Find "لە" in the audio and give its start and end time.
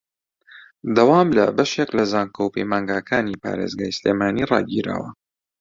1.37-1.45, 1.97-2.03